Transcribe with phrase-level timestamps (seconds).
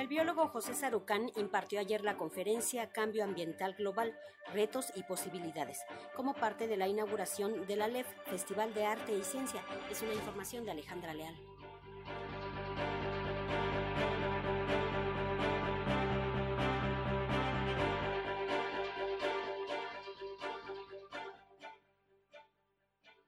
[0.00, 4.18] El biólogo José Sarucán impartió ayer la conferencia Cambio Ambiental Global,
[4.54, 5.80] Retos y Posibilidades,
[6.16, 9.62] como parte de la inauguración de la LEF, Festival de Arte y Ciencia.
[9.90, 11.36] Es una información de Alejandra Leal.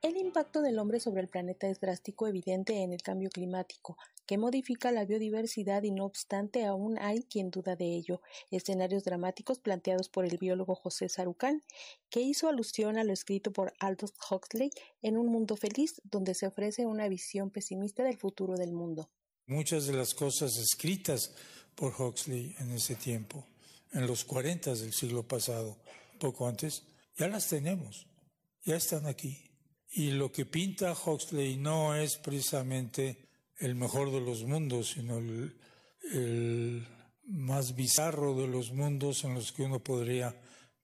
[0.02, 3.96] El impacto del hombre sobre el planeta es drástico evidente en el cambio climático,
[4.26, 8.20] que modifica la biodiversidad y no obstante aún hay quien duda de ello.
[8.50, 11.62] Escenarios dramáticos planteados por el biólogo José Sarucán,
[12.10, 14.72] que hizo alusión a lo escrito por Aldous Huxley
[15.02, 19.08] en Un Mundo Feliz, donde se ofrece una visión pesimista del futuro del mundo.
[19.46, 21.32] Muchas de las cosas escritas
[21.76, 23.46] por Huxley en ese tiempo,
[23.92, 25.78] en los 40 del siglo pasado,
[26.18, 26.82] poco antes,
[27.16, 28.08] ya las tenemos,
[28.64, 29.51] ya están aquí
[29.94, 33.28] y lo que pinta Huxley no es precisamente
[33.58, 36.86] el mejor de los mundos, sino el,
[37.26, 40.34] más bizarro de los mundos en los que uno podría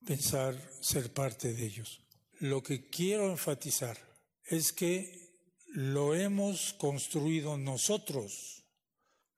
[0.05, 2.01] pensar ser parte de ellos.
[2.39, 3.99] Lo que quiero enfatizar
[4.45, 5.33] es que
[5.69, 8.63] lo hemos construido nosotros,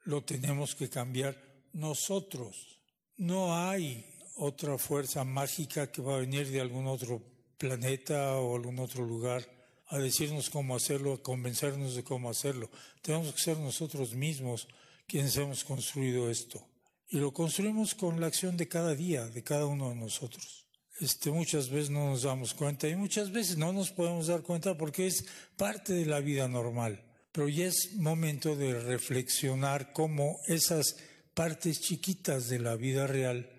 [0.03, 1.41] lo tenemos que cambiar
[1.73, 2.81] nosotros.
[3.17, 4.05] No hay
[4.37, 7.23] otra fuerza mágica que va a venir de algún otro
[7.57, 9.60] planeta o algún otro lugar
[9.91, 12.71] a decirnos cómo hacerlo, a convencernos de cómo hacerlo.
[13.03, 14.69] Tenemos que ser nosotros mismos
[15.07, 16.65] quienes hemos construido esto.
[17.09, 20.65] Y lo construimos con la acción de cada día, de cada uno de nosotros.
[21.01, 24.79] Este, muchas veces no nos damos cuenta y muchas veces no nos podemos dar cuenta
[24.79, 25.25] porque es
[25.57, 27.03] parte de la vida normal.
[27.33, 30.97] Pero ya es momento de reflexionar cómo esas
[31.35, 33.51] partes chiquitas de la vida real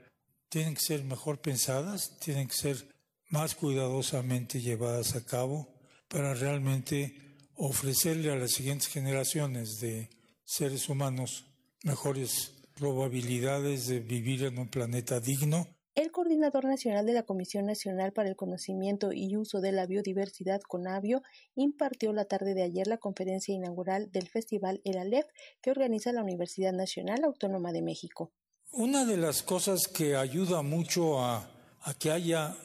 [0.48, 2.88] tienen que ser mejor pensadas, tienen que ser
[3.30, 5.81] más cuidadosamente llevadas a cabo
[6.12, 7.16] para realmente
[7.56, 10.10] ofrecerle a las siguientes generaciones de
[10.44, 11.46] seres humanos
[11.84, 15.68] mejores probabilidades de vivir en un planeta digno.
[15.94, 20.62] El coordinador nacional de la Comisión Nacional para el Conocimiento y Uso de la Biodiversidad,
[20.62, 21.22] CONABIO,
[21.56, 25.28] impartió la tarde de ayer la conferencia inaugural del Festival El Aleph
[25.62, 28.32] que organiza la Universidad Nacional Autónoma de México.
[28.72, 31.50] Una de las cosas que ayuda mucho a,
[31.82, 32.56] a que haya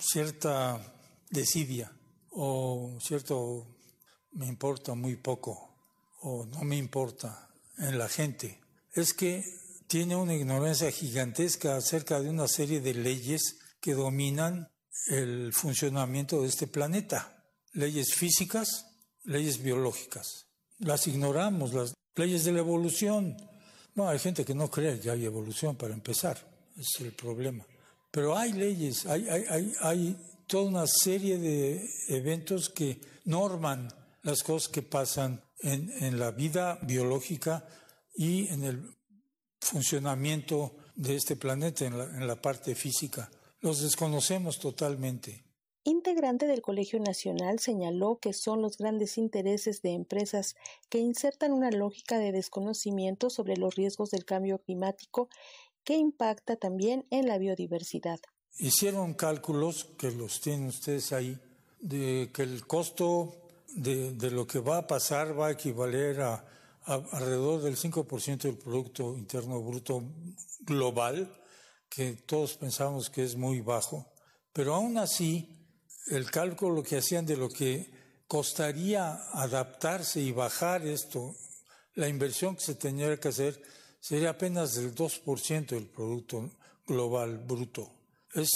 [0.00, 0.80] cierta
[1.30, 1.92] desidia
[2.38, 3.66] o cierto
[4.32, 5.74] me importa muy poco
[6.22, 7.48] o no me importa
[7.78, 8.60] en la gente
[8.94, 9.44] es que
[9.86, 14.68] tiene una ignorancia gigantesca acerca de una serie de leyes que dominan
[15.08, 17.44] el funcionamiento de este planeta.
[17.72, 18.86] Leyes físicas,
[19.24, 20.46] leyes biológicas.
[20.78, 23.36] Las ignoramos, las leyes de la evolución.
[23.94, 26.38] No, hay gente que no cree que hay evolución para empezar,
[26.76, 27.64] es el problema.
[28.10, 33.88] Pero hay leyes, hay, hay, hay, toda una serie de eventos que norman
[34.22, 37.66] las cosas que pasan en, la vida biológica
[38.14, 38.96] y en el
[39.60, 43.30] funcionamiento de este planeta, en la, en la parte física.
[43.60, 45.44] Los desconocemos totalmente.
[45.84, 50.56] Integrante del Colegio Nacional señaló que son los grandes intereses de empresas
[50.88, 55.28] que insertan una lógica de desconocimiento sobre los riesgos del cambio climático
[55.84, 58.18] que impacta también en la biodiversidad.
[58.58, 61.38] Hicieron cálculos, que los tienen ustedes ahí,
[61.78, 63.36] de que el costo
[63.74, 66.44] de, lo que va a pasar va a equivaler a,
[66.84, 70.02] alrededor del 5% del Producto Interno Bruto
[70.60, 71.30] global,
[71.90, 74.10] que todos pensamos que es muy bajo,
[74.54, 75.50] pero aún así
[76.06, 77.90] el cálculo que hacían de lo que
[78.26, 81.34] costaría adaptarse y bajar esto,
[81.94, 83.60] la inversión que se tendría que hacer
[84.00, 86.50] sería apenas del 2% del Producto
[86.86, 87.96] Global Bruto
[88.36, 88.50] es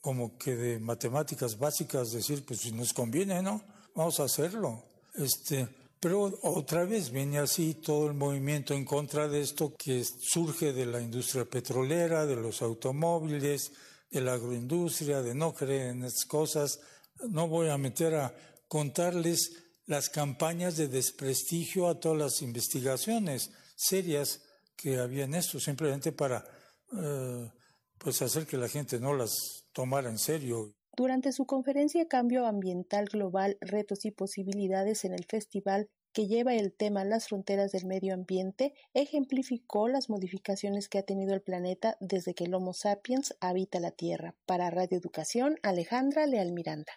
[0.00, 3.62] como que de matemáticas básicas decir, pues si nos conviene, ¿no?
[3.94, 4.84] Vamos a hacerlo.
[5.14, 10.72] Este, pero otra vez viene así todo el movimiento en contra de esto que surge
[10.72, 13.72] de la industria petrolera, de los automóviles,
[14.10, 16.80] de la agroindustria, de no creer en estas cosas.
[17.28, 18.34] No voy a meter a
[18.68, 19.50] contarles
[19.86, 24.42] las campañas de desprestigio a todas las investigaciones serias
[24.76, 26.44] que había en esto, simplemente para
[26.92, 27.50] eh,
[27.98, 30.74] pues hacer que la gente no las tomara en serio.
[30.96, 36.72] Durante su conferencia Cambio Ambiental Global, Retos y Posibilidades en el festival que lleva el
[36.72, 42.32] tema Las fronteras del medio ambiente, ejemplificó las modificaciones que ha tenido el planeta desde
[42.32, 44.34] que el Homo sapiens habita la Tierra.
[44.46, 46.92] Para Radio Educación, Alejandra Leal Miranda.